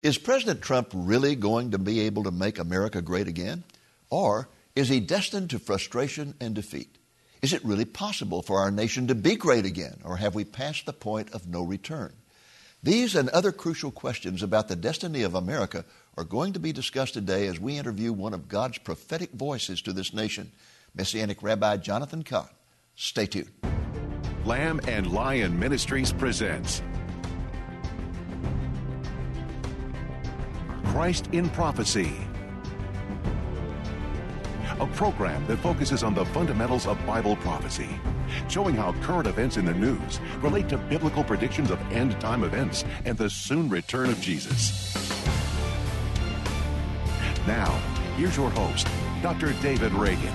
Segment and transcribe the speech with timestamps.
[0.00, 3.64] Is President Trump really going to be able to make America great again?
[4.10, 6.96] Or is he destined to frustration and defeat?
[7.42, 9.98] Is it really possible for our nation to be great again?
[10.04, 12.12] Or have we passed the point of no return?
[12.80, 15.84] These and other crucial questions about the destiny of America
[16.16, 19.92] are going to be discussed today as we interview one of God's prophetic voices to
[19.92, 20.52] this nation,
[20.94, 22.48] Messianic Rabbi Jonathan Cahn.
[22.94, 23.50] Stay tuned.
[24.44, 26.82] Lamb and Lion Ministries presents
[30.98, 32.12] Christ in Prophecy,
[34.80, 37.88] a program that focuses on the fundamentals of Bible prophecy,
[38.48, 42.84] showing how current events in the news relate to biblical predictions of end time events
[43.04, 44.92] and the soon return of Jesus.
[47.46, 47.70] Now,
[48.16, 48.88] here's your host,
[49.22, 49.52] Dr.
[49.62, 50.34] David Reagan.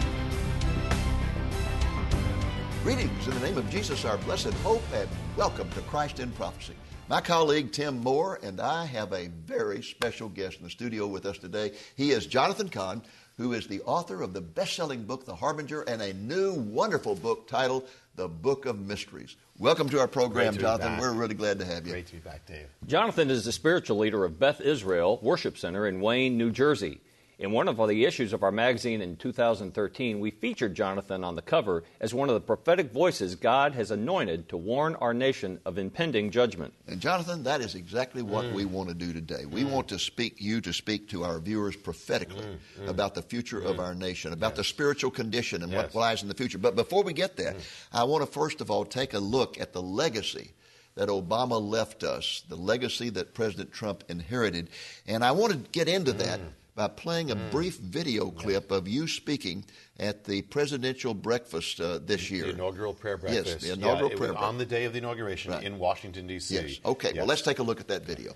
[2.83, 6.75] Greetings in the name of Jesus, our blessed hope, and welcome to Christ in Prophecy.
[7.09, 11.25] My colleague Tim Moore and I have a very special guest in the studio with
[11.25, 11.73] us today.
[11.97, 13.01] He is Jonathan Cahn,
[13.37, 17.15] who is the author of the best selling book, The Harbinger, and a new wonderful
[17.15, 19.35] book titled The Book of Mysteries.
[19.59, 20.97] Welcome to our program, to Jonathan.
[20.97, 21.91] We're really glad to have you.
[21.91, 22.67] Great to be back, Dave.
[22.87, 27.01] Jonathan is the spiritual leader of Beth Israel Worship Center in Wayne, New Jersey.
[27.43, 31.41] In one of the issues of our magazine in 2013, we featured Jonathan on the
[31.41, 35.77] cover as one of the prophetic voices God has anointed to warn our nation of
[35.77, 36.73] impending judgment.
[36.87, 38.53] And Jonathan, that is exactly what Mm.
[38.53, 39.43] we want to do today.
[39.45, 42.45] We want to speak you to speak to our viewers prophetically
[42.87, 45.89] about the future of our nation, about the spiritual condition and what Mm.
[45.89, 45.91] Yes.
[45.95, 45.99] Mm.
[45.99, 46.57] lies in the future.
[46.59, 47.55] But before we get there,
[47.91, 50.53] I want to first of all take a look at the legacy
[50.95, 54.69] that Obama left us, the legacy that President Trump inherited.
[55.05, 56.49] And I want to get into that Mm.
[56.75, 59.63] By playing a brief video clip of you speaking
[59.99, 62.45] at the presidential breakfast uh, this year.
[62.45, 63.47] The inaugural prayer breakfast.
[63.47, 64.47] Yes, the inaugural yeah, it prayer was breakfast.
[64.49, 65.63] on the day of the inauguration Right.
[65.63, 66.55] in Washington D.C.
[66.55, 66.79] Yes.
[66.83, 67.21] Okay, Yeah.
[67.21, 68.33] well, let's take a look at that video.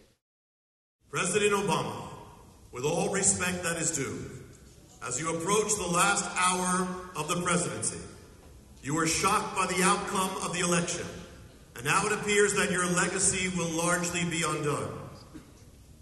[1.10, 2.10] President Obama,
[2.72, 4.30] with all respect that is due,
[5.08, 8.00] as you approach the last hour of the presidency,
[8.84, 11.06] you were shocked by the outcome of the election,
[11.76, 14.92] and now it appears that your legacy will largely be undone.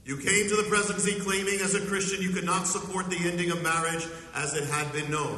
[0.05, 3.49] You came to the presidency claiming as a Christian you could not support the ending
[3.49, 4.05] of marriage
[4.35, 5.35] as it had been known.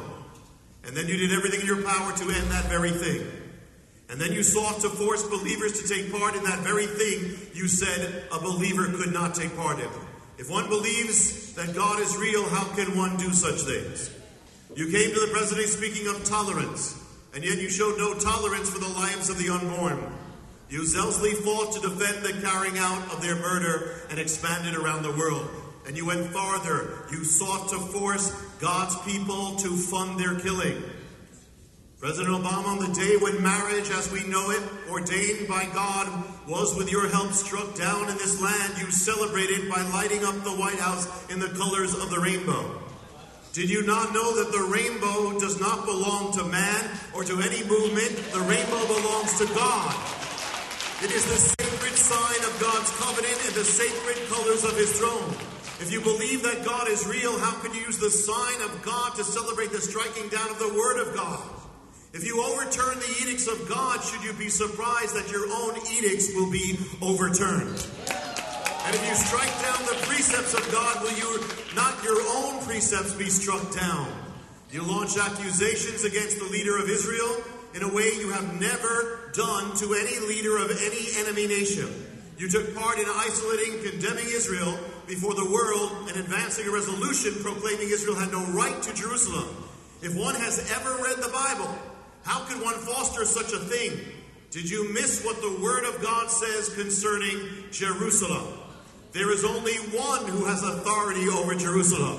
[0.84, 3.26] And then you did everything in your power to end that very thing.
[4.10, 7.66] And then you sought to force believers to take part in that very thing you
[7.66, 9.88] said a believer could not take part in.
[10.36, 14.10] If one believes that God is real, how can one do such things?
[14.76, 16.94] You came to the presidency speaking of tolerance,
[17.34, 19.98] and yet you showed no tolerance for the lives of the unborn.
[20.70, 25.12] You zealously fought to defend the carrying out of their murder and expanded around the
[25.12, 25.48] world.
[25.86, 27.06] And you went farther.
[27.10, 28.30] You sought to force
[28.60, 30.82] God's people to fund their killing.
[31.98, 36.76] President Obama, on the day when marriage as we know it, ordained by God, was
[36.76, 40.78] with your help struck down in this land, you celebrated by lighting up the White
[40.78, 42.80] House in the colors of the rainbow.
[43.52, 47.64] Did you not know that the rainbow does not belong to man or to any
[47.64, 48.14] movement?
[48.32, 50.27] The rainbow belongs to God.
[51.00, 55.30] It is the sacred sign of God's covenant and the sacred colors of his throne.
[55.78, 59.14] If you believe that God is real, how can you use the sign of God
[59.14, 61.38] to celebrate the striking down of the word of God?
[62.12, 66.34] If you overturn the edicts of God, should you be surprised that your own edicts
[66.34, 67.78] will be overturned?
[68.10, 73.14] And if you strike down the precepts of God, will you not your own precepts
[73.14, 74.10] be struck down?
[74.72, 77.38] You launch accusations against the leader of Israel
[77.78, 81.86] in a way you have never done to any leader of any enemy nation.
[82.36, 87.88] You took part in isolating condemning Israel before the world and advancing a resolution proclaiming
[87.88, 89.48] Israel had no right to Jerusalem.
[90.02, 91.72] If one has ever read the Bible,
[92.24, 93.92] how could one foster such a thing?
[94.50, 98.58] Did you miss what the Word of God says concerning Jerusalem?
[99.12, 102.18] There is only one who has authority over Jerusalem.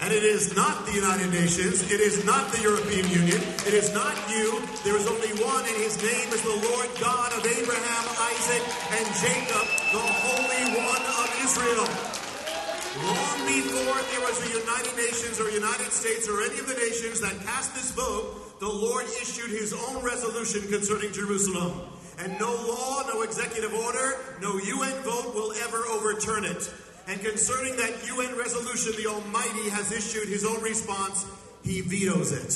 [0.00, 1.82] And it is not the United Nations.
[1.90, 3.40] It is not the European Union.
[3.66, 4.62] It is not you.
[4.84, 8.62] There is only one, and his name is the Lord God of Abraham, Isaac,
[8.98, 11.86] and Jacob, the Holy One of Israel.
[12.92, 17.20] Long before there was a United Nations or United States or any of the nations
[17.20, 21.80] that cast this vote, the Lord issued his own resolution concerning Jerusalem.
[22.18, 26.70] And no law, no executive order, no UN vote will ever overturn it.
[27.12, 31.26] And concerning that UN resolution, the Almighty has issued his own response.
[31.62, 32.52] He vetoes it.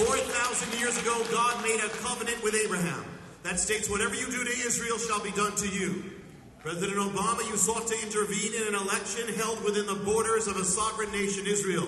[0.00, 3.04] 4,000 years ago, God made a covenant with Abraham
[3.42, 6.04] that states, Whatever you do to Israel shall be done to you.
[6.60, 10.64] President Obama, you sought to intervene in an election held within the borders of a
[10.64, 11.86] sovereign nation, Israel.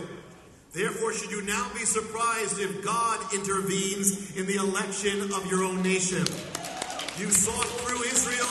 [0.74, 5.82] Therefore, should you now be surprised if God intervenes in the election of your own
[5.82, 6.26] nation?
[7.16, 8.02] You sought through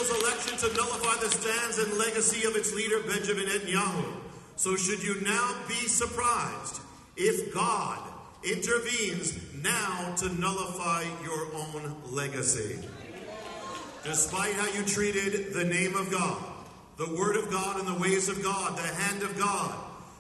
[0.10, 4.06] Israel's election to nullify the stands and legacy of its leader, Benjamin Netanyahu.
[4.56, 6.82] So, should you now be surprised
[7.16, 8.00] if God
[8.44, 12.80] intervenes now to nullify your own legacy?
[14.04, 16.44] Despite how you treated the name of God,
[16.98, 19.78] the Word of God, and the ways of God, the hand of God,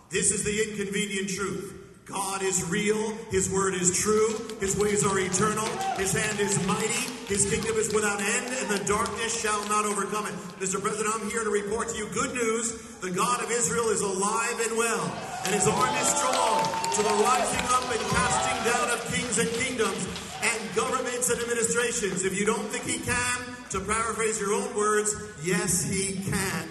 [0.09, 1.78] this is the inconvenient truth.
[2.09, 7.05] God is real, His word is true, His ways are eternal, His hand is mighty,
[7.29, 10.33] His kingdom is without end, and the darkness shall not overcome it.
[10.57, 10.81] Mr.
[10.81, 12.73] President, I'm here to report to you good news.
[13.01, 15.05] The God of Israel is alive and well,
[15.45, 16.65] and His arm is strong
[16.97, 20.07] to the rising up and casting down of kings and kingdoms
[20.41, 22.25] and governments and administrations.
[22.25, 23.37] If you don't think He can,
[23.69, 25.13] to paraphrase your own words,
[25.43, 26.69] yes, He can.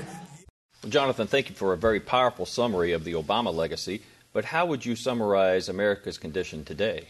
[0.89, 4.03] Jonathan, thank you for a very powerful summary of the Obama legacy.
[4.39, 7.09] But how would you summarize America's condition today?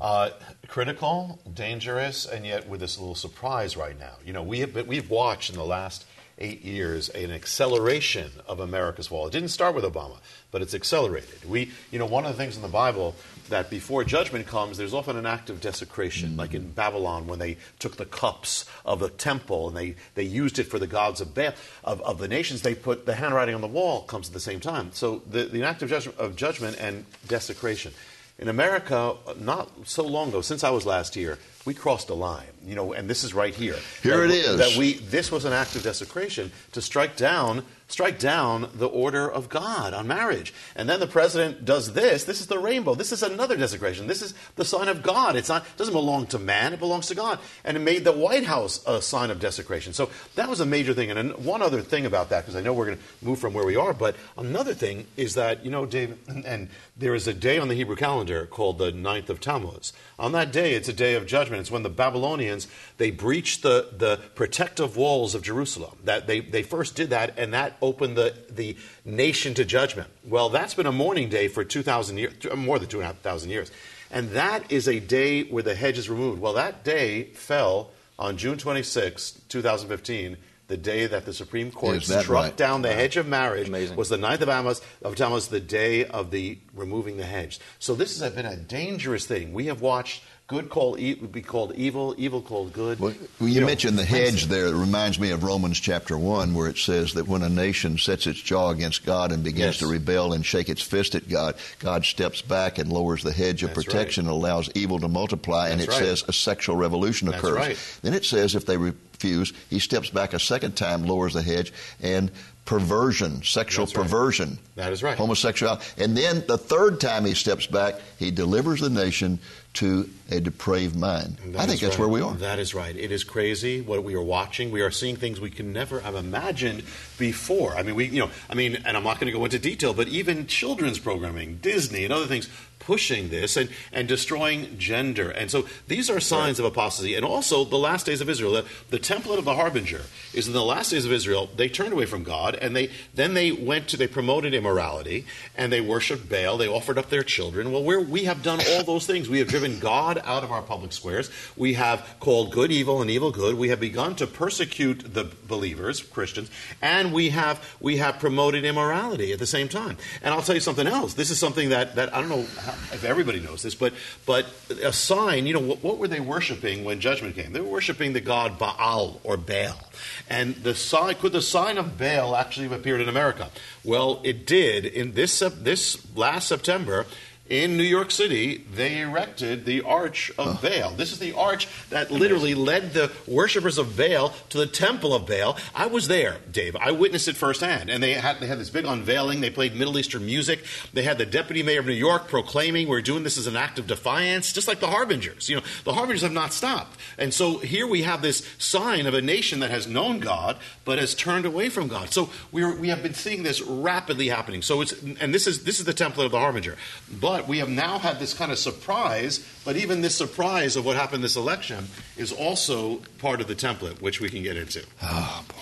[0.00, 0.30] Uh,
[0.66, 4.14] critical, dangerous, and yet with this little surprise right now.
[4.24, 6.06] You know, we have we've watched in the last
[6.38, 9.26] eight years an acceleration of America's fall.
[9.26, 10.18] It didn't start with Obama,
[10.50, 11.48] but it's accelerated.
[11.48, 13.14] We, you know, one of the things in the Bible
[13.48, 16.38] that before judgment comes, there's often an act of desecration, mm-hmm.
[16.38, 20.58] like in Babylon when they took the cups of the temple and they, they used
[20.58, 21.54] it for the gods of, ba-
[21.84, 22.62] of, of the nations.
[22.62, 24.90] They put the handwriting on the wall comes at the same time.
[24.92, 27.92] So the, the act of judgment, of judgment and desecration.
[28.38, 32.52] In America, not so long ago, since I was last here, we crossed a line,
[32.66, 33.76] you know, and this is right here.
[34.02, 34.58] Here that, it is.
[34.58, 39.30] That we this was an act of desecration to strike down strike down the order
[39.30, 40.52] of God on marriage.
[40.74, 42.24] And then the president does this.
[42.24, 42.94] This is the rainbow.
[42.94, 44.06] This is another desecration.
[44.06, 45.36] This is the sign of God.
[45.36, 47.38] It's not it doesn't belong to man, it belongs to God.
[47.64, 49.92] And it made the White House a sign of desecration.
[49.92, 51.10] So that was a major thing.
[51.10, 53.66] And one other thing about that, because I know we're going to move from where
[53.66, 57.58] we are, but another thing is that, you know, Dave, and there is a day
[57.58, 59.92] on the Hebrew calendar called the ninth of Tammuz.
[60.18, 61.60] On that day, it's a day of judgment.
[61.60, 62.66] It's when the Babylonians
[62.98, 65.96] they breached the, the protective walls of Jerusalem.
[66.04, 70.08] That they, they first did that, and that opened the, the nation to judgment.
[70.24, 73.70] Well, that's been a mourning day for 2,000 years, more than 2,500 years.
[74.10, 76.40] And that is a day where the hedge is removed.
[76.40, 80.36] Well, that day fell on June 26, 2015,
[80.68, 82.56] the day that the Supreme Court struck right?
[82.56, 83.96] down the hedge of marriage Amazing.
[83.96, 87.60] was the 9th of Tammuz, of Tammuz, the day of the removing the hedge.
[87.78, 89.52] So this has been a dangerous thing.
[89.52, 93.00] We have watched good called e- would be called evil, evil called good.
[93.00, 94.66] Well, you, you know, mentioned the hedge there.
[94.66, 98.26] It reminds me of Romans chapter 1, where it says that when a nation sets
[98.26, 99.78] its jaw against God and begins yes.
[99.78, 103.62] to rebel and shake its fist at God, God steps back and lowers the hedge
[103.62, 104.32] of That's protection right.
[104.32, 105.98] and allows evil to multiply, and it right.
[105.98, 107.56] says a sexual revolution That's occurs.
[107.56, 107.98] right.
[108.02, 111.72] Then it says if they refuse, he steps back a second time, lowers the hedge,
[112.00, 112.30] and
[112.66, 114.02] perversion, sexual That's right.
[114.02, 114.58] perversion.
[114.74, 115.16] That is right.
[115.16, 115.84] Homosexuality.
[115.96, 119.38] And then the third time he steps back, he delivers the nation
[119.74, 121.38] to a depraved mind.
[121.46, 122.00] That I think that's right.
[122.00, 122.34] where we are.
[122.34, 122.96] That is right.
[122.96, 124.70] It is crazy what we are watching.
[124.70, 126.82] We are seeing things we can never have imagined
[127.18, 127.76] before.
[127.76, 129.94] I mean, we, you know, I mean, and I'm not going to go into detail,
[129.94, 132.48] but even children's programming, Disney, and other things
[132.86, 135.28] pushing this and, and destroying gender.
[135.28, 137.16] And so these are signs of apostasy.
[137.16, 138.52] And also the last days of Israel.
[138.52, 140.02] The, the template of the harbinger
[140.32, 143.34] is in the last days of Israel, they turned away from God and they then
[143.34, 147.72] they went to they promoted immorality and they worshiped Baal, they offered up their children.
[147.72, 149.28] Well, we're, we have done all those things.
[149.28, 151.28] We have driven God out of our public squares.
[151.56, 153.56] We have called good evil and evil good.
[153.56, 156.50] We have begun to persecute the believers, Christians,
[156.80, 159.96] and we have we have promoted immorality at the same time.
[160.22, 161.14] And I'll tell you something else.
[161.14, 163.92] This is something that, that I don't know how, if everybody knows this, but
[164.24, 164.46] but
[164.82, 165.46] a sign.
[165.46, 167.52] You know what, what were they worshiping when judgment came?
[167.52, 169.80] They were worshiping the god Baal or Baal,
[170.28, 173.50] and the sign could the sign of Baal actually have appeared in America?
[173.84, 177.06] Well, it did in this this last September
[177.48, 180.90] in New York City, they erected the Arch of Baal.
[180.92, 185.26] This is the arch that literally led the worshippers of Baal to the temple of
[185.26, 185.56] Baal.
[185.74, 186.74] I was there, Dave.
[186.76, 187.88] I witnessed it firsthand.
[187.90, 189.40] And they had, they had this big unveiling.
[189.40, 190.64] They played Middle Eastern music.
[190.92, 193.78] They had the deputy mayor of New York proclaiming we're doing this as an act
[193.78, 195.48] of defiance, just like the Harbingers.
[195.48, 196.98] You know, the Harbingers have not stopped.
[197.18, 200.98] And so here we have this sign of a nation that has known God, but
[200.98, 202.12] has turned away from God.
[202.12, 204.62] So we're, we have been seeing this rapidly happening.
[204.62, 206.76] So it's, and this is, this is the template of the Harbinger.
[207.20, 210.96] But we have now had this kind of surprise, but even this surprise of what
[210.96, 214.84] happened this election is also part of the template, which we can get into.
[215.02, 215.54] Oh, boy.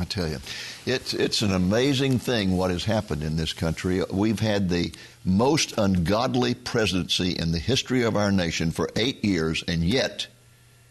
[0.00, 0.38] I tell you,
[0.86, 4.02] it's, it's an amazing thing what has happened in this country.
[4.10, 4.90] We've had the
[5.24, 10.28] most ungodly presidency in the history of our nation for eight years, and yet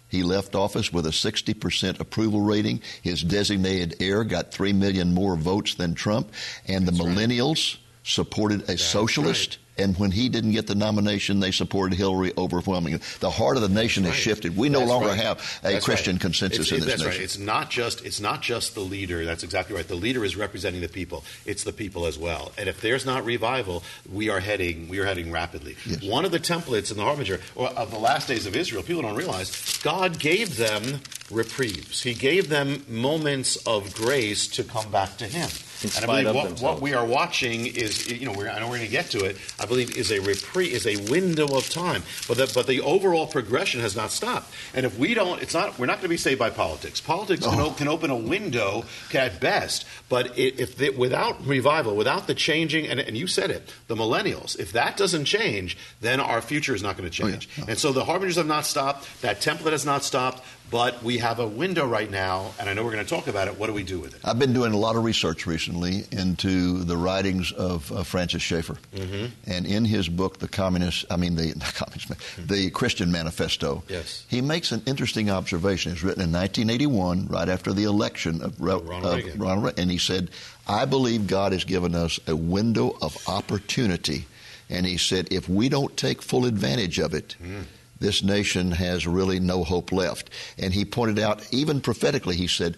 [0.07, 2.81] he left office with a 60% approval rating.
[3.01, 6.31] His designated heir got 3 million more votes than Trump,
[6.67, 7.17] and the That's right.
[7.17, 9.57] millennials supported a That's socialist.
[9.57, 9.60] right.
[9.77, 12.99] And when he didn't get the nomination, they supported Hillary overwhelmingly.
[13.21, 14.19] The heart of the nation has right.
[14.19, 14.57] shifted.
[14.57, 15.17] We no That's longer right.
[15.19, 16.21] have a That's Christian right.
[16.21, 17.11] consensus It's- in it- this that's nation.
[17.19, 17.23] Right.
[17.23, 19.23] It's not just it's not just the leader.
[19.25, 19.87] That's exactly right.
[19.87, 21.23] The leader is representing the people.
[21.45, 22.51] It's the people as well.
[22.57, 25.77] And if there's not revival, we are heading we are heading rapidly.
[25.85, 26.03] Yes.
[26.03, 29.15] One of the templates in the harbinger of the last days of Israel, people don't
[29.15, 30.99] realize God gave them
[31.31, 32.03] reprieves.
[32.03, 35.49] He gave them moments of grace to come back to Him.
[35.83, 36.61] In and I spite believe of what, themselves.
[36.61, 39.25] what we are watching is, you know, we're, I know we're going to get to
[39.25, 39.37] it.
[39.59, 43.25] I believe is a reprieve, is a window of time, but the, but the overall
[43.27, 44.53] progression has not stopped.
[44.73, 45.79] And if we don't, it's not.
[45.79, 47.01] We're not going to be saved by politics.
[47.01, 47.71] Politics can, o- oh.
[47.71, 48.83] can open a window
[49.13, 53.49] at best, but i if they, without revival, without the changing, and, and you said
[53.49, 57.27] it, the millennials, if that doesn't change, then our future is not going to Oh,
[57.27, 57.33] yeah.
[57.33, 57.49] change.
[57.67, 59.07] And so the harbingers have not stopped.
[59.21, 60.41] That template has not stopped.
[60.71, 63.49] But we have a window right now, and I know we're going to talk about
[63.49, 63.59] it.
[63.59, 64.21] What do we do with it?
[64.23, 68.77] I've been doing a lot of research recently into the writings of uh, Francis Schaeffer,
[68.95, 69.25] Mm-hmm.
[69.51, 72.13] and in his book, the Communist, I mean the not Communist,
[72.47, 74.25] the Christian Manifesto, Yes.
[74.29, 75.91] he makes an interesting observation.
[75.91, 79.39] It's written in 1981, right after the election of, Re- Ronald of Reagan.
[79.41, 80.29] Ronald Reagan, and he said,
[80.67, 84.25] "I believe God has given us a window of opportunity,"
[84.69, 87.63] and he said, "If we don't take full advantage of it." Mm.
[88.01, 90.31] This nation has really no hope left.
[90.57, 92.75] And he pointed out, even prophetically, he said,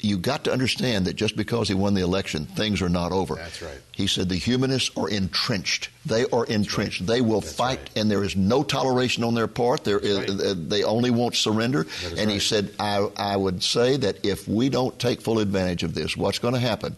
[0.00, 3.36] you got to understand that just because he won the election, things are not over.
[3.36, 3.78] That's right.
[3.92, 5.90] He said the humanists are entrenched.
[6.06, 7.06] They are entrenched.
[7.06, 7.90] They will That's fight, right.
[7.96, 9.84] and there is no toleration on their part.
[9.84, 10.68] There is, right.
[10.68, 11.86] they only won't surrender.
[12.18, 15.94] And he said, I, I would say that if we don't take full advantage of
[15.94, 16.96] this, what's going to happen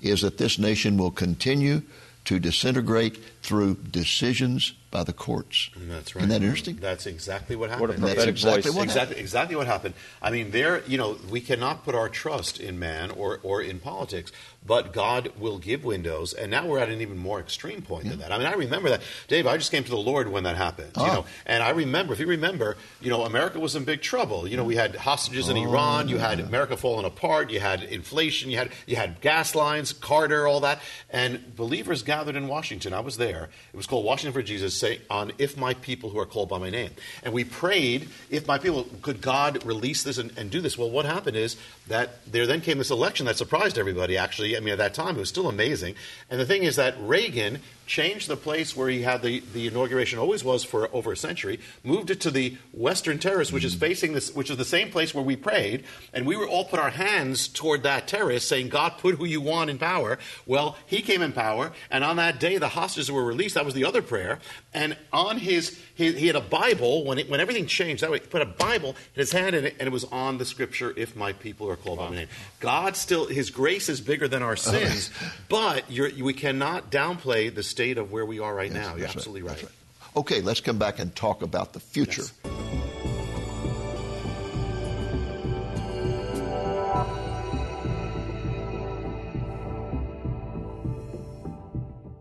[0.00, 1.82] is that this nation will continue
[2.26, 5.70] to disintegrate through decisions by the courts.
[5.76, 6.22] Mm, that's right.
[6.22, 6.76] Isn't that interesting?
[6.76, 8.04] That's exactly what What a happened.
[8.08, 8.74] That's exactly voice.
[8.76, 9.94] what exactly, exactly what happened.
[10.22, 13.80] I mean, there, you know, we cannot put our trust in man or, or in
[13.80, 14.30] politics,
[14.64, 16.32] but God will give windows.
[16.32, 18.30] And now we're at an even more extreme point than that.
[18.32, 19.48] I mean, I remember that, Dave.
[19.48, 20.92] I just came to the Lord when that happened.
[20.96, 21.06] You Oh.
[21.06, 24.46] know, and I remember, if you remember, you know, America was in big trouble.
[24.46, 26.08] You know, we had hostages in Oh, Iran.
[26.08, 26.44] You had ah.
[26.44, 27.50] America falling apart.
[27.50, 28.48] You had inflation.
[28.50, 30.80] You had you had gas lines, Carter, all that.
[31.10, 32.94] And believers gathered in Washington.
[32.94, 33.33] I was there.
[33.42, 34.74] It was called Washington for Jesus.
[34.74, 36.90] Say on if my people who are called by my name.
[37.22, 40.78] And we prayed, if my people, could God release this and, and do this?
[40.78, 41.56] Well, what happened is
[41.88, 44.56] that there then came this election that surprised everybody, actually.
[44.56, 45.94] I mean, at that time, it was still amazing.
[46.30, 50.18] And the thing is that Reagan changed the place where he had the, the inauguration
[50.18, 53.80] always was for over a century, moved it to the Western Terrace, which is mm.
[53.80, 56.80] facing this, which is the same place where we prayed, and we were all put
[56.80, 61.02] our hands toward that terrace, saying, "God, put who you want in power." Well, he
[61.02, 63.54] came in power, and on that day, the hostages were released.
[63.54, 64.38] That was the other prayer,
[64.72, 68.02] and on his, he, he had a Bible when it, when everything changed.
[68.02, 70.38] That way, he put a Bible in his hand, in it, and it was on
[70.38, 72.28] the scripture, "If my people are called by my name."
[72.60, 75.10] God still, His grace is bigger than our sins,
[75.48, 78.94] but you're, we cannot downplay the state of where we are right now.
[78.94, 79.56] You're absolutely right.
[79.58, 79.72] That's
[80.16, 82.22] Okay, let's come back and talk about the future.
[82.22, 83.44] Yes.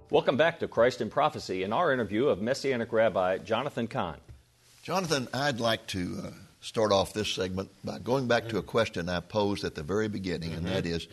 [0.09, 4.17] Welcome back to Christ in Prophecy and our interview of Messianic Rabbi Jonathan Cahn.
[4.83, 6.29] Jonathan, I'd like to uh,
[6.61, 8.51] start off this segment by going back Mm-hmm.
[8.51, 11.07] to a question I posed at the very beginning, and that is,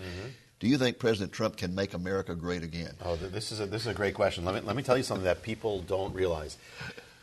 [0.60, 2.94] do you think President Trump can make America great again?
[3.04, 4.44] Oh, this is a, this is a great question.
[4.44, 6.58] Let me let me tell you something that people don't realize.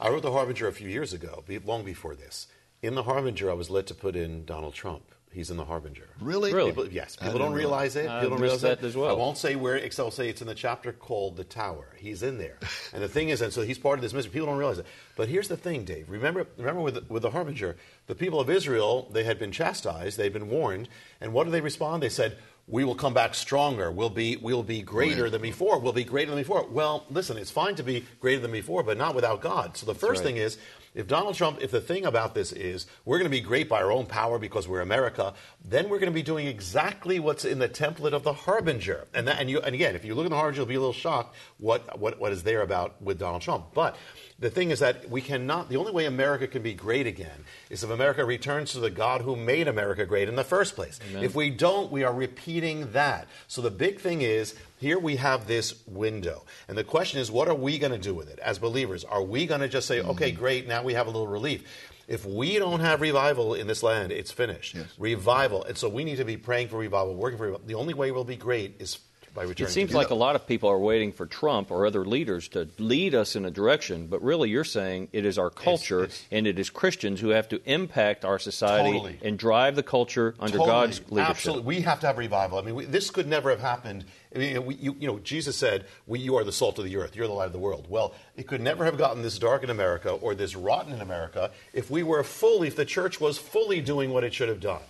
[0.02, 2.48] I wrote the Harbinger a few years ago, long before this.
[2.82, 5.04] In the Harbinger, I was led to put in Donald Trump.
[5.32, 6.08] He's in the Harbinger.
[6.20, 6.54] Really?
[6.54, 6.72] Really?
[6.72, 8.10] People, yes, people don't didn't realize it.
[8.10, 9.10] I People don't realize that as well.
[9.10, 12.24] I won't say where, except I'll say it's in the chapter called "The Tower." He's
[12.24, 12.58] in there,
[12.94, 14.32] and the thing is, and so he's part of this mystery.
[14.32, 14.88] People don't realize it.
[15.16, 16.10] But here's the thing, Dave.
[16.10, 17.76] Remember, remember with with the Harbinger,
[18.08, 20.88] the people of Israel they had been chastised, they'd been warned,
[21.22, 22.02] and what did they respond?
[22.02, 22.38] They said.
[22.70, 23.90] We will come back stronger.
[23.90, 25.32] We'll be, we'll be greater Right.
[25.32, 25.80] than before.
[25.80, 26.68] We'll be greater than before.
[26.70, 29.78] Well, listen, it's fine to be greater than before, but not without God.
[29.78, 30.28] So the first right.
[30.28, 30.58] thing is,
[30.94, 33.82] if Donald Trump, if the thing about this is we're going to be great by
[33.82, 35.34] our own power because we're America,
[35.64, 39.06] then we're going to be doing exactly what's in the template of the Harbinger.
[39.14, 40.80] And that, and you, and again, if you look at the Harbinger, you'll be a
[40.80, 43.68] little shocked what, what, what is there about with Donald Trump.
[43.76, 43.96] But
[44.40, 47.84] the thing is that we cannot, the only way America can be great again is
[47.84, 51.00] if America returns to the God who made America great in the first place.
[51.14, 53.28] If we don't, we are repeating that.
[53.48, 56.46] So the big thing is, here we have this window.
[56.68, 59.04] And the question is, what are we going to do with it as believers?
[59.04, 60.40] Are we going to just say, okay, mm-hmm.
[60.40, 61.64] great, now we have a little relief?
[62.08, 64.76] If we don't have revival in this land, it's finished.
[64.76, 64.86] Yes.
[64.98, 65.66] Revival.
[65.66, 67.68] And so we need to be praying for revival, working for revival.
[67.68, 68.98] The only way we'll be great is
[69.38, 69.70] by returning.
[69.70, 72.68] It seems like a lot of people are waiting for Trump or other leaders to
[72.80, 76.48] lead us in a direction, but really you're saying it is our culture it's- and
[76.48, 79.20] it is Christians who have to impact our society Totally.
[79.22, 80.70] and drive the culture under Totally.
[80.70, 81.30] God's leadership.
[81.30, 82.58] Absolutely, we have to have revival.
[82.58, 84.06] I mean, we, this could never have happened.
[84.36, 86.98] I mean, we, you, you know, Jesus said, we, "You are the salt of the
[86.98, 87.16] earth.
[87.16, 89.70] You're the light of the world." Well, it could never have gotten this dark in
[89.70, 93.82] America or this rotten in America if we were fully, if the church was fully
[93.82, 94.82] doing what it should have done.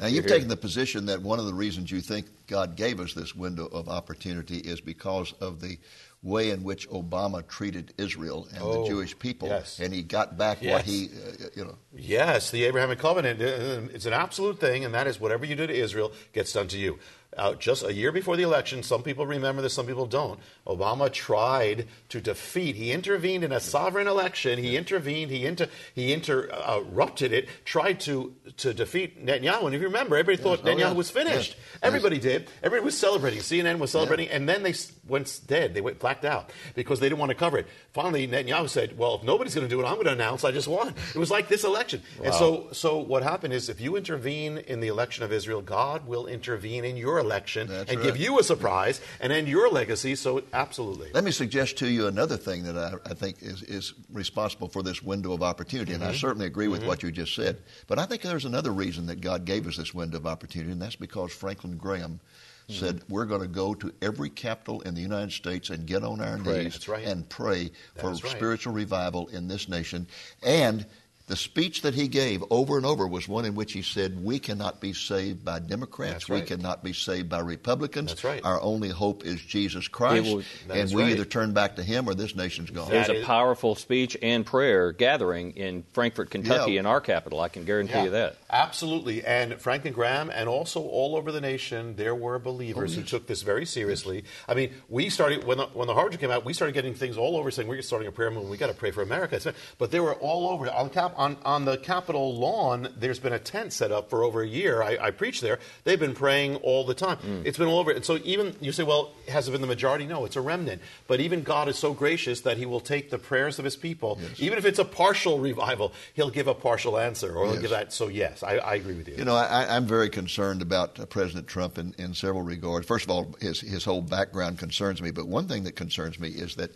[0.00, 3.14] Now, you've taken the position that one of the reasons you think God gave us
[3.14, 5.78] this window of opportunity is because of the
[6.22, 9.80] way in which Obama treated Israel and Oh, the Jewish people, yes.
[9.80, 11.76] and he got back what he, uh, you know.
[11.96, 15.66] Yes, the Abrahamic covenant, uh, it's an absolute thing, and that is whatever you do
[15.66, 16.98] to Israel gets done to you.
[17.36, 20.40] Uh, just a year before the election, some people remember this, some people don't.
[20.66, 26.12] Obama tried to defeat, he intervened in a sovereign election, he intervened, he, inter, he
[26.12, 29.66] interrupted it, tried to, to defeat Netanyahu.
[29.66, 30.92] And if you remember, everybody thought Oh, Netanyahu yeah.
[30.92, 31.54] was finished.
[31.56, 31.78] Yes.
[31.82, 32.48] Everybody did.
[32.64, 33.40] Everybody was celebrating.
[33.40, 34.74] CNN was celebrating, and then they
[35.06, 35.72] went dead.
[35.72, 37.68] They went blacked out because they didn't want to cover it.
[37.92, 40.50] Finally, Netanyahu said, "Well, if nobody's going to do it, I'm going to announce I
[40.50, 42.02] just won." It was like this election.
[42.24, 46.06] And so, so what happened is, if you intervene in the election of Israel, God
[46.06, 48.06] will intervene in your election That's and right.
[48.06, 50.14] give you a surprise and end your legacy.
[50.16, 51.10] So, absolutely.
[51.12, 54.82] Let me suggest to you another thing that I, I think is, is responsible for
[54.82, 56.16] this window of opportunity, and I mm-hmm.
[56.16, 56.88] certainly agree with mm-hmm.
[56.88, 57.62] what you just said.
[57.86, 60.80] But I think there's another reason that God gave us this window of opportunity, and
[60.80, 62.20] that's because Franklin Graham
[62.68, 62.72] mm-hmm.
[62.74, 66.20] said we're going to go to every capital in the United States and get on
[66.20, 66.64] our Pray.
[66.64, 67.04] knees right.
[67.04, 68.18] and pray for right.
[68.18, 70.06] spiritual revival in this nation.
[70.42, 70.86] And
[71.30, 74.40] the speech that he gave over and over was one in which he said, We
[74.40, 76.12] cannot be saved by Democrats.
[76.12, 76.46] That's We right.
[76.46, 78.08] cannot be saved by Republicans.
[78.08, 78.44] That's right.
[78.44, 80.26] Our only hope is Jesus Christ.
[80.26, 81.12] It was- and we right.
[81.12, 82.92] either turn back to him or this nation's gone.
[82.92, 86.80] It was a powerful speech and prayer gathering in Frankfort, Kentucky, Yeah.
[86.80, 87.38] in our capital.
[87.40, 88.36] I can guarantee Yeah, you that.
[88.50, 89.24] Absolutely.
[89.24, 93.04] And Franklin Graham, and also all over the nation, there were Oh, believers who oh,
[93.04, 94.24] took this very seriously.
[94.48, 97.16] I mean, we started, when the, when the Harbinger came out, we started getting things
[97.16, 99.40] all over saying we're starting a prayer movement, we got to pray for America.
[99.78, 100.68] But they were all over.
[100.70, 104.24] On, the cap, on, on the Capitol lawn, there's been a tent set up for
[104.24, 104.82] over a year.
[104.82, 105.58] I, I preach there.
[105.84, 107.18] They've been praying all the time.
[107.44, 107.90] It's been all over.
[107.90, 110.06] And so even, you say, well, has it been the majority?
[110.06, 110.80] No, it's a remnant.
[111.06, 114.18] But even God is so gracious that he will take the prayers of his people,
[114.38, 117.60] even if it's a partial revival, he'll give a partial answer, or he'll Yes.
[117.62, 117.92] give that.
[117.92, 119.16] So, yes, I, I agree with you.
[119.16, 122.86] You know, I, I'm very concerned about uh, President Trump in, in several regards.
[122.86, 126.28] First of all, his, his whole background concerns me, but one thing that concerns me
[126.30, 126.70] is that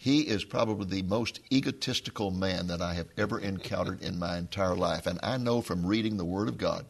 [0.00, 4.76] he is probably the most egotistical man that I have ever encountered in my entire
[4.76, 5.08] life.
[5.08, 6.86] And I know from reading the Word of God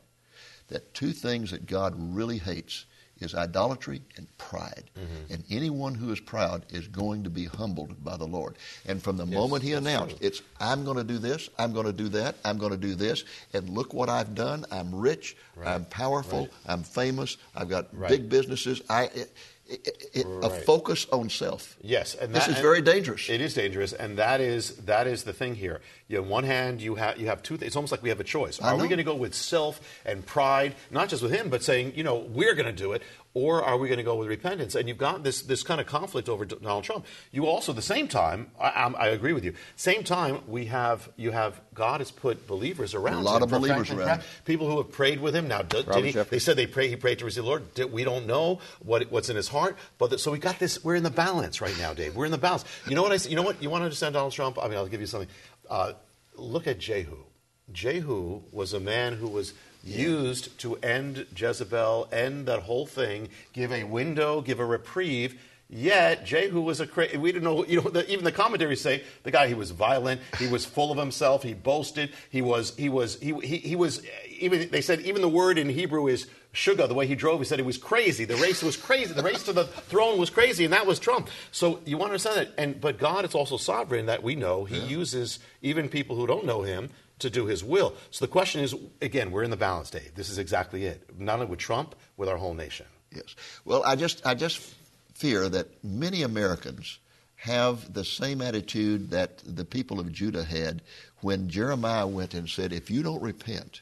[0.68, 2.84] that two things that God really hates
[3.18, 4.90] is idolatry and pride.
[4.96, 5.32] Mm-hmm.
[5.32, 8.56] And anyone who is proud is going to be humbled by the Lord.
[8.86, 11.92] And from the moment he announced, it's I'm going to do this, I'm going to
[11.92, 14.66] do that, I'm going to do this, and look what I've done.
[14.70, 16.50] I'm rich, I'm powerful, Right.
[16.66, 18.10] I'm famous, I've got Right.
[18.10, 18.82] big businesses.
[18.88, 19.32] I it,
[19.68, 21.76] it, it, a focus on self.
[21.82, 23.28] Yes, and This is and very dangerous.
[23.28, 25.80] It is dangerous, and that is that is the thing here.
[26.08, 27.58] You, on one hand, you have you have two.
[27.60, 28.58] It's almost like we have a choice.
[28.60, 31.92] Are we going to go with self and pride, not just with him, but saying,
[31.96, 33.02] you know, we're going to do it,
[33.34, 34.74] or are we going to go with repentance?
[34.74, 37.04] And you've got this this kind of conflict over D- Donald Trump.
[37.30, 39.52] You also, at the same time, I, I agree with you.
[39.76, 43.18] Same time, we have you have God has put believers around.
[43.18, 43.42] A lot him.
[43.42, 44.26] of believers around him.
[44.46, 45.46] People who have prayed with him.
[45.46, 46.88] Now, did, did he, they said they pray.
[46.88, 47.74] He prayed to receive the Lord.
[47.74, 50.82] Did- We don't know what what's in his heart, but the, so we got this.
[50.82, 52.16] We're in the balance right now, Dave.
[52.16, 52.64] We're in the balance.
[52.88, 53.28] You know what I?
[53.28, 53.62] You know what?
[53.62, 54.58] You want to understand Donald Trump?
[54.58, 55.28] I mean, I'll give you something.
[55.68, 55.92] Uh,
[56.36, 57.24] look at Jehu.
[57.72, 59.52] Jehu was a man who was
[59.84, 65.40] used to end Jezebel, end that whole thing, give a window, give a reprieve.
[65.70, 69.02] Yet Jehu was a cra- we didn't know you know the, even the commentaries say
[69.22, 72.88] the guy he was violent he was full of himself he boasted he was he
[72.88, 74.00] was he, he, he was
[74.38, 77.44] even they said even the word in Hebrew is sugar the way he drove he
[77.44, 78.24] said he was crazy.
[78.24, 79.12] The race was crazy.
[79.12, 81.28] The race to the throne was crazy and that was Trump.
[81.52, 84.64] So you want to understand that and but God is also sovereign that we know.
[84.64, 87.94] He uses even people who don't know him to do his will.
[88.10, 91.02] So the question is again we're in the balance Dave this is exactly it.
[91.18, 92.86] Not only with Trump with our whole nation.
[93.14, 93.34] Yes.
[93.64, 94.74] Well, I just I just
[95.14, 96.98] fear that many Americans
[97.36, 100.82] have the same attitude that the people of Judah had
[101.20, 103.80] when Jeremiah went and said, "If you don't repent,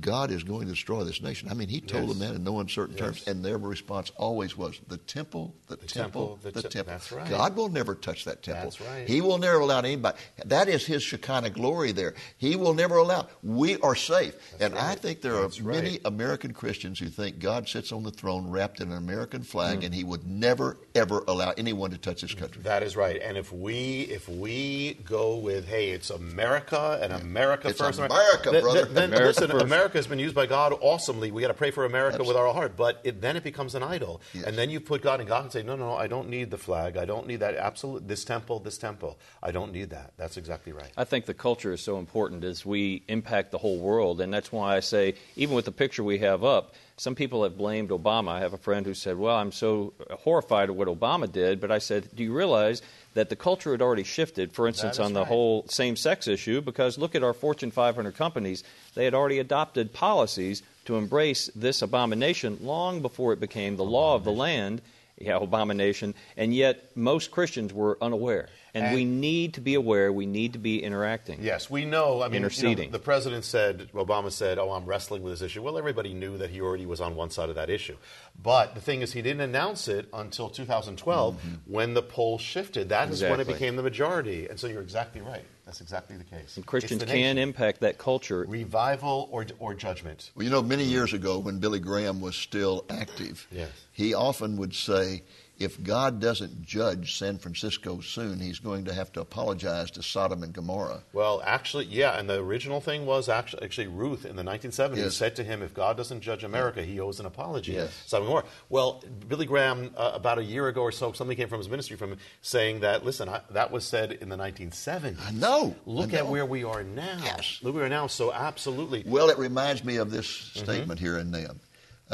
[0.00, 2.18] God is going to destroy this nation." I mean, he told Yes.
[2.18, 5.92] them that in no uncertain terms, and their response always was, "The temple, the, temple,
[6.02, 7.28] temple, the the te- temple." that's right.
[7.30, 8.64] God will never touch that temple.
[8.64, 9.06] That's right.
[9.08, 10.18] He will never allow anybody.
[10.44, 11.92] That is His Shekinah glory.
[11.92, 13.28] There, He will never allow.
[13.42, 16.00] We are safe, and I think there are That's many right.
[16.04, 19.84] American Christians who think God sits on the throne wrapped in an American flag Mm.
[19.86, 22.62] and he would never, ever allow anyone to touch this country.
[22.62, 23.20] That is right.
[23.22, 28.50] And if we if we go with hey, it's America and America It's first, America,
[28.50, 28.84] then, brother.
[28.86, 29.64] then, America listen, first.
[29.64, 31.30] America America has been used by God awesomely.
[31.30, 32.74] We got to pray for America with our heart.
[32.74, 34.44] But it, then it becomes an idol, Yes.
[34.46, 36.50] and then you put God in God and say, no, no, no, I don't need
[36.50, 36.96] the flag.
[36.96, 37.54] I don't need that.
[37.54, 39.18] Absolute this temple, this temple.
[39.42, 40.14] I don't need that.
[40.16, 40.90] That's exactly right.
[40.96, 44.50] I think the culture is so important as we impact the whole world, and that's
[44.50, 48.28] why I say, even with the picture we have up, some people have blamed Obama.
[48.30, 51.70] I have a friend who said, Well, I'm so horrified at what Obama did, but
[51.70, 52.80] I said, Do you realize
[53.14, 55.28] that the culture had already shifted, for instance, on the right.
[55.28, 56.60] whole same sex issue?
[56.60, 58.62] Because look at our Fortune 500 companies,
[58.94, 64.14] they had already adopted policies to embrace this abomination long before it became the law
[64.14, 64.82] of the land.
[65.16, 66.14] Yeah, abomination.
[66.36, 68.48] And yet, most Christians were unaware.
[68.74, 71.38] And, And- we need to be aware, we need to be interacting.
[71.40, 72.20] Yes, we know.
[72.20, 72.90] I mean, you know, Interceding.
[72.90, 76.50] the president said, Obama said, "Oh, I'm wrestling with this issue." Well, everybody knew that
[76.50, 77.96] he already was on one side of that issue,
[78.42, 82.88] but the thing is, he didn't announce it until 2012 when the poll shifted.
[82.88, 83.52] That is when it Mm-hmm.
[83.52, 84.48] Became the majority.
[84.48, 85.44] And so, you're exactly right.
[85.66, 86.56] That's exactly the case.
[86.56, 87.38] And Christians can nation.
[87.38, 88.44] impact that culture.
[88.46, 90.30] revival or or judgment.
[90.34, 93.70] Well, you know, many years ago when Billy Graham was still active, Yes.
[93.92, 95.22] he often would say,
[95.58, 100.42] if God doesn't judge San Francisco soon, he's going to have to apologize to Sodom
[100.42, 101.02] and Gomorrah.
[101.12, 105.14] Well, actually, yeah, and the original thing was actually, actually Ruth in the 1970s Yes.
[105.14, 107.72] said to him, if God doesn't judge America, he owes an apology.
[107.72, 107.92] Yes.
[108.06, 108.46] Sodom and Gomorrah.
[108.68, 111.96] Well, Billy Graham, uh, about a year ago or so, something came from his ministry
[111.96, 115.18] from him saying that, listen, I, that was said in the 1970s.
[115.24, 115.76] I know.
[115.86, 117.18] Look I at where we are now.
[117.22, 117.60] Yes.
[117.62, 118.08] Look where we are now.
[118.08, 119.04] So, absolutely.
[119.06, 120.64] Well, it reminds me of this Mm-hmm.
[120.64, 121.60] statement here in Nahum.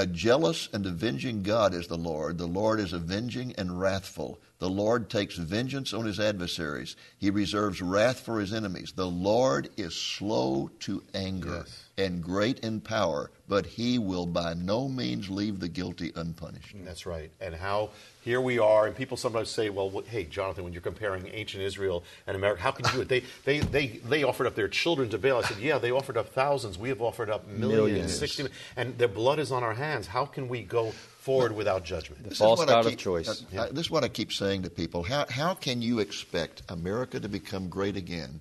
[0.01, 2.39] A jealous and avenging God is the Lord.
[2.39, 4.41] The Lord is avenging and wrathful.
[4.59, 6.97] The Lord takes vengeance on his adversaries.
[7.19, 8.95] He reserves wrath for his enemies.
[8.97, 11.85] The Lord is slow to anger Yes.
[12.01, 16.75] And great in power, but he will by no means leave the guilty unpunished.
[16.85, 17.31] That's right.
[17.41, 17.91] And how
[18.23, 21.63] here we are, and people sometimes say, well, what, hey, Jonathan, when you're comparing ancient
[21.63, 23.09] Israel and America, how can you do it?
[23.09, 25.39] They, they, they, they offered up their children to Baal.
[25.39, 26.79] I said, yeah, they offered up thousands.
[26.79, 28.19] We have offered up millions, Millions.
[28.19, 30.07] 60 and their blood is on our hands.
[30.07, 32.23] How can we go forward without judgment?
[32.25, 33.45] This is false what I god of keep- choice.
[33.57, 35.03] uh, I- this is what I keep saying to people.
[35.03, 38.41] How, how can you expect America to become great again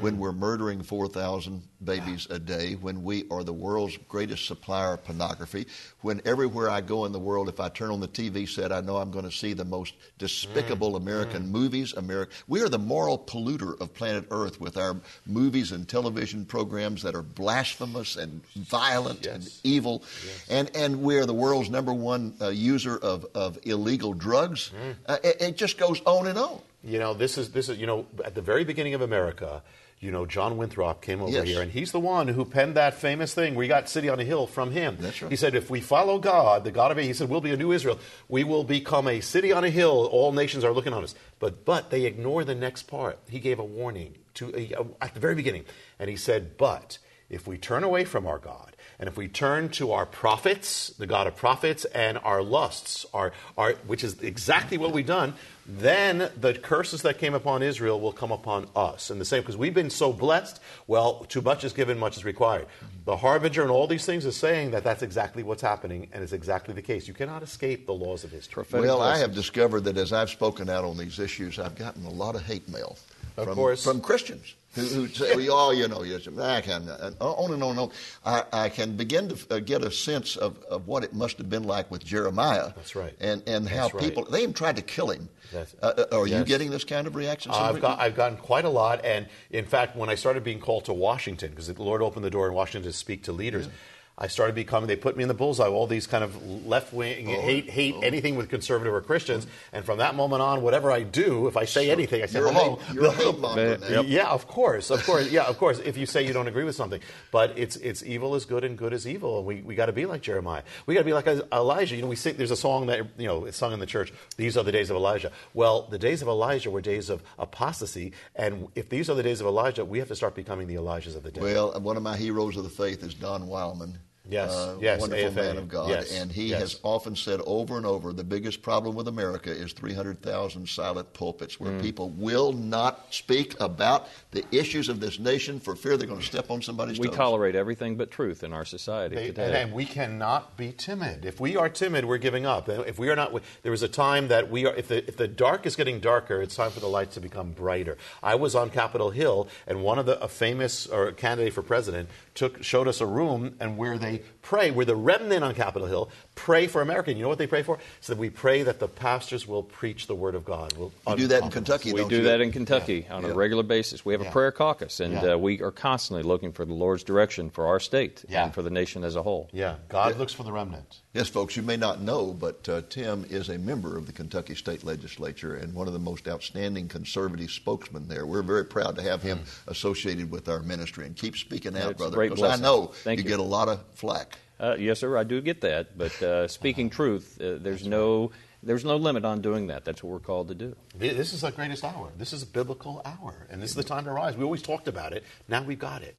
[0.00, 5.04] When we're murdering 4,000 babies a day, when we are the world's greatest supplier of
[5.04, 5.66] pornography,
[6.00, 8.80] when everywhere I go in the world, if I turn on the TV set, I
[8.80, 10.96] know I'm going to see the most despicable Mm.
[10.96, 11.92] American movies.
[11.94, 17.02] America, we are the moral polluter of planet Earth with our movies and television programs
[17.02, 19.60] that are blasphemous and violent and Yes.
[19.64, 20.02] evil,
[20.48, 24.70] and and we're the world's number one uh, user of, of illegal drugs.
[24.70, 24.94] Mm.
[25.06, 26.60] Uh, it, it just goes on and on.
[26.82, 29.62] You know, this is this is you know at the very beginning of America.
[30.04, 31.46] You know, John Winthrop came over Yes.
[31.46, 33.54] here, and he's the one who penned that famous thing.
[33.54, 34.98] We got "City on a Hill" from him.
[35.00, 35.30] That's right.
[35.30, 37.56] He said, "If we follow God, the God of it He said, we'll be a
[37.56, 37.98] new Israel.
[38.28, 40.06] We will become a city on a hill.
[40.12, 43.18] All nations are looking on us." But but they ignore the next part.
[43.30, 45.64] He gave a warning to uh, at the very beginning,
[45.98, 46.98] and he said, "But
[47.34, 51.06] if we turn away from our God, and if we turn to our profits, the
[51.06, 55.34] God of profits, and our lusts, our, our, which is exactly what we've done,
[55.66, 59.10] then the curses that came upon Israel will come upon us.
[59.10, 62.24] And the same, because we've been so blessed, well, too much is given, much is
[62.24, 62.66] required.
[63.04, 66.32] The Harbinger and all these things is saying that that's exactly what's happening, and it's
[66.32, 67.08] exactly the case.
[67.08, 68.54] You cannot escape the laws of history.
[68.64, 72.06] Prophetic well, I have discovered that as I've spoken out on these issues, I've gotten
[72.06, 72.96] a lot of hate mail
[73.36, 73.82] Of from, course.
[73.82, 77.62] from Christians who, who say, well, "Oh, you know, yes, I can." And on and
[77.62, 77.90] on and on.
[78.24, 81.48] I, I can begin to uh, get a sense of, of what it must have
[81.48, 82.72] been like with Jeremiah.
[82.76, 83.14] That's right.
[83.20, 84.02] And and how That's right.
[84.04, 85.28] people they even tried to kill him.
[85.52, 87.52] That's- Uh, uh, are you getting this kind of reaction?
[87.52, 90.86] I've, got, I've gotten quite a lot, and in fact, when I started being called
[90.86, 93.68] to Washington, because the Lord opened the door in Washington to speak to leaders,
[94.16, 94.86] I started becoming.
[94.86, 95.66] They put me in the bullseye.
[95.66, 97.40] All these kind of left wing oh.
[97.40, 98.00] hate, hate oh.
[98.00, 101.64] anything with conservative or Christians, and from that moment on, whatever I do, if I
[101.64, 102.76] say anything, I say You're hello.
[102.76, 103.90] hate, you're a hate.
[103.90, 104.04] Yep.
[104.06, 105.80] Yeah, of course, of course, yeah, of course.
[105.80, 107.00] If you say you don't agree with something,
[107.32, 109.92] but it's it's evil is good and good is evil, and we, we got to
[109.92, 110.62] be like Jeremiah.
[110.86, 111.96] We got to be like Elijah.
[111.96, 112.36] You know, we sing.
[112.36, 114.12] There's a song that you know it's sung in the church.
[114.36, 115.32] These are the days of Elijah.
[115.54, 119.40] Well, the days of Elijah were days of apostasy, and if these are the days
[119.40, 121.40] of Elijah, we have to start becoming the Elijahs of the day.
[121.40, 123.98] Well, one of my heroes of the faith is Don Wildman.
[124.26, 126.60] Yes, uh, yes, wonderful AFA, man of God, yes, and he yes.
[126.60, 131.56] has often said over and over, the biggest problem with America is 300,000 silent pulpits
[131.56, 131.60] Mm.
[131.60, 136.20] where people will not speak about the issues of this nation for fear they're going
[136.20, 137.12] to step on somebody's We toes.
[137.12, 139.44] We tolerate everything but truth in our society They- today.
[139.44, 141.26] and, and we cannot be timid.
[141.26, 142.68] If we are timid, we're giving up.
[142.70, 144.74] If we are not, there was a time that we are.
[144.74, 147.52] If the if the dark is getting darker, it's time for the lights to become
[147.52, 147.98] brighter.
[148.22, 152.08] I was on Capitol Hill, and one of the a famous or candidate for president
[152.34, 154.70] took showed us a room and where they pray, pray.
[154.70, 156.10] We're the remnant on Capitol Hill.
[156.34, 157.10] Pray for America.
[157.10, 157.78] And you know what they pray for?
[158.00, 160.72] So that we pray that the pastors will preach the word of God.
[160.76, 162.22] We'll you do that in Kentucky, We don't do you?
[162.24, 163.30] that in Kentucky on Yeah.
[163.30, 164.04] a regular basis.
[164.04, 164.28] We have Yeah.
[164.28, 165.32] a prayer caucus, and Yeah.
[165.34, 168.44] uh, we are constantly looking for the Lord's direction for our state Yeah.
[168.44, 169.48] and for the nation as a whole.
[169.52, 171.00] Yeah, God looks for the remnant.
[171.14, 174.56] Yes, folks, you may not know, but uh, Tim is a member of the Kentucky
[174.56, 178.26] State Legislature and one of the most outstanding conservative spokesmen there.
[178.26, 181.98] We're very proud to have him associated with our ministry and keep speaking out, It's
[181.98, 183.22] brother, great because I know you you.
[183.22, 184.38] get a lot of flack.
[184.58, 188.32] Uh, yes, sir, I do get that, but uh, speaking truth, uh, there's no
[188.64, 189.84] there's no limit on doing that.
[189.84, 190.74] That's what we're called to do.
[190.98, 192.10] This is the greatest hour.
[192.18, 193.46] This is a biblical hour.
[193.50, 194.36] And this is the time to rise.
[194.36, 195.22] We always talked about it.
[195.48, 196.16] Now we've got it.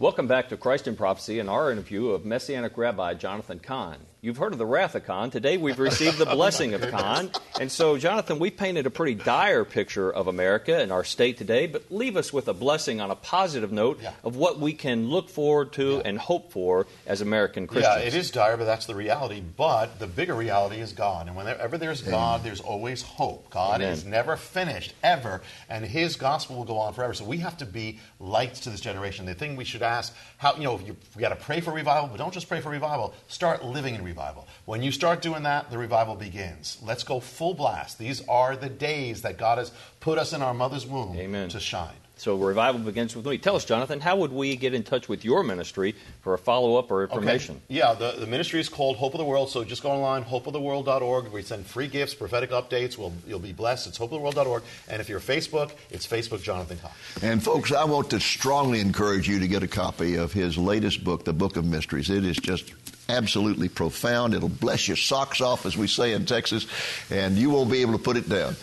[0.00, 3.98] Welcome back to Christ in Prophecy and our interview of Messianic Rabbi Jonathan Cahn.
[4.22, 5.30] You've heard of the wrath of Khan.
[5.30, 7.30] Today we've received the blessing of Khan.
[7.58, 11.66] And so, Jonathan, we painted a pretty dire picture of America and our state today,
[11.66, 14.12] but leave us with a blessing on a positive note Yeah.
[14.22, 17.96] of what we can look forward to and hope for as American Christians.
[17.98, 19.40] Yeah, it is dire, but that's the reality.
[19.40, 21.26] But the bigger reality is God.
[21.26, 23.48] And whenever there's God, there's always hope.
[23.48, 23.92] God Amen.
[23.92, 25.40] is never finished, ever.
[25.70, 27.14] And His gospel will go on forever.
[27.14, 29.24] So we have to be lights to this generation.
[29.24, 32.08] The thing we should ask, how, you know, you, we got to pray for revival,
[32.08, 33.14] but don't just pray for revival.
[33.28, 34.46] Start living in revival.
[34.64, 36.78] When you start doing that, the revival begins.
[36.82, 37.98] Let's go full blast.
[37.98, 41.48] These are the days that God has put us in our mother's womb Amen.
[41.50, 41.94] to shine.
[42.20, 43.38] So revival begins with me.
[43.38, 46.90] Tell us, Jonathan, how would we get in touch with your ministry for a follow-up
[46.90, 47.54] or information?
[47.54, 47.78] Okay.
[47.78, 49.48] Yeah, the, the ministry is called Hope of the World.
[49.48, 51.32] So just go online, hopeoftheworld.org.
[51.32, 52.98] We send free gifts, prophetic updates.
[52.98, 53.86] We'll, you'll be blessed.
[53.86, 54.62] It's hopeoftheworld.org.
[54.90, 56.94] And if you're Facebook, it's Facebook Jonathan Cox.
[57.22, 61.02] And folks, I want to strongly encourage you to get a copy of his latest
[61.02, 62.10] book, The Book of Mysteries.
[62.10, 62.74] It is just
[63.08, 64.34] absolutely profound.
[64.34, 66.66] It'll bless your socks off, as we say in Texas,
[67.10, 68.56] and you won't be able to put it down.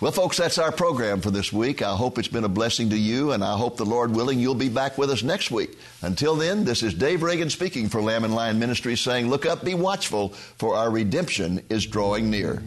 [0.00, 1.82] Well, folks, that's our program for this week.
[1.82, 4.54] I hope it's been a blessing to you, and I hope the Lord willing you'll
[4.54, 5.76] be back with us next week.
[6.02, 9.64] Until then, this is Dave Reagan speaking for Lamb and Lion Ministries saying, Look up,
[9.64, 12.62] be watchful, for our redemption is drawing near.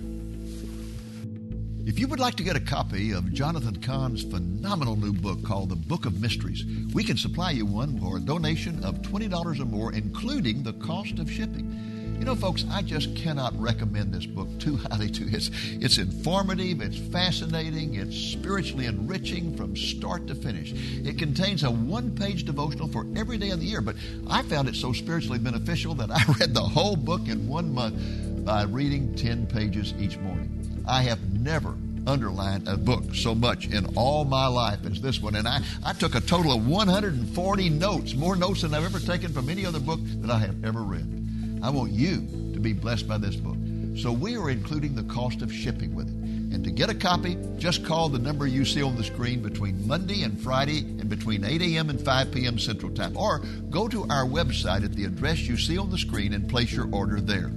[1.85, 5.69] If you would like to get a copy of Jonathan Cahn's phenomenal new book called
[5.69, 9.65] The Book of Mysteries, we can supply you one for a donation of $20 or
[9.65, 12.00] more, including the cost of shipping.
[12.21, 15.35] You know, folks, I just cannot recommend this book too highly to you.
[15.35, 20.71] It's, it's informative, it's fascinating, it's spiritually enriching from start to finish.
[20.71, 23.95] It contains a one page devotional for every day of the year, but
[24.29, 28.45] I found it so spiritually beneficial that I read the whole book in one month
[28.45, 30.83] by reading 10 pages each morning.
[30.87, 35.33] I have never underlined a book so much in all my life as this one.
[35.33, 39.33] And I, I took a total of 140 notes, more notes than I've ever taken
[39.33, 41.20] from any other book that I have ever read.
[41.63, 43.57] I want you to be blessed by this book.
[43.95, 46.13] So we are including the cost of shipping with it.
[46.53, 49.87] And to get a copy, just call the number you see on the screen between
[49.87, 51.89] Monday and Friday and between 8 a.m.
[51.89, 52.59] and 5 p.m.
[52.59, 53.15] Central Time.
[53.15, 56.71] Or go to our website at the address you see on the screen and place
[56.71, 57.51] your order there.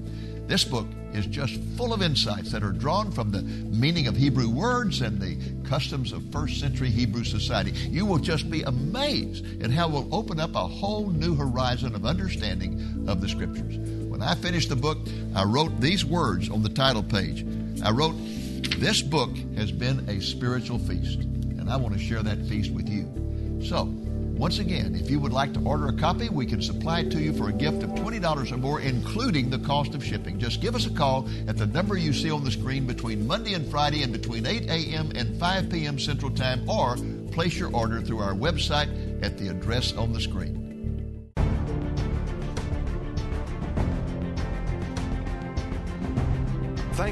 [0.46, 4.48] This book is just full of insights that are drawn from the meaning of Hebrew
[4.48, 7.70] words and the customs of first century Hebrew society.
[7.70, 12.04] You will just be amazed at how we'll open up a whole new horizon of
[12.04, 13.76] understanding of the scriptures.
[13.78, 14.98] When I finished the book,
[15.34, 17.46] I wrote these words on the title page.
[17.82, 18.14] I wrote,
[18.78, 22.88] This book has been a spiritual feast, and I want to share that feast with
[22.88, 23.62] you.
[23.64, 23.86] So,
[24.44, 27.18] once again, if you would like to order a copy, we can supply it to
[27.18, 30.38] you for a gift of $20 or more, including the cost of shipping.
[30.38, 33.54] Just give us a call at the number you see on the screen between Monday
[33.54, 35.12] and Friday and between 8 a.m.
[35.14, 35.98] and 5 p.m.
[35.98, 36.98] Central Time, or
[37.32, 40.63] place your order through our website at the address on the screen.